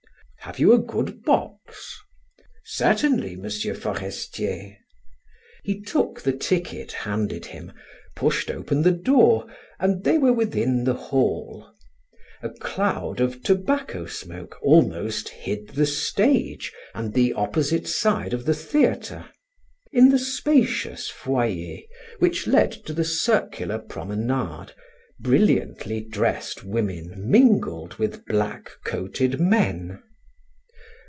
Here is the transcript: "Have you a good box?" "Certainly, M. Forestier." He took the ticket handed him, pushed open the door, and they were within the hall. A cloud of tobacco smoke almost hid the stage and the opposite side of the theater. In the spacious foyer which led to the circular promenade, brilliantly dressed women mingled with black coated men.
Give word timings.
"Have 0.43 0.57
you 0.57 0.73
a 0.73 0.79
good 0.79 1.21
box?" 1.23 1.99
"Certainly, 2.65 3.33
M. 3.33 3.75
Forestier." 3.75 4.75
He 5.63 5.79
took 5.81 6.19
the 6.21 6.31
ticket 6.31 6.91
handed 6.91 7.45
him, 7.45 7.71
pushed 8.15 8.49
open 8.49 8.81
the 8.81 8.91
door, 8.91 9.45
and 9.79 10.03
they 10.03 10.17
were 10.17 10.33
within 10.33 10.83
the 10.83 10.95
hall. 10.95 11.71
A 12.41 12.49
cloud 12.49 13.21
of 13.21 13.43
tobacco 13.43 14.07
smoke 14.07 14.57
almost 14.63 15.29
hid 15.29 15.69
the 15.69 15.85
stage 15.85 16.73
and 16.95 17.13
the 17.13 17.33
opposite 17.33 17.87
side 17.87 18.33
of 18.33 18.45
the 18.45 18.55
theater. 18.55 19.27
In 19.91 20.09
the 20.09 20.19
spacious 20.19 21.07
foyer 21.07 21.77
which 22.17 22.47
led 22.47 22.71
to 22.87 22.93
the 22.93 23.05
circular 23.05 23.77
promenade, 23.77 24.73
brilliantly 25.19 26.01
dressed 26.01 26.63
women 26.63 27.29
mingled 27.29 27.99
with 27.99 28.25
black 28.25 28.71
coated 28.83 29.39
men. 29.39 30.01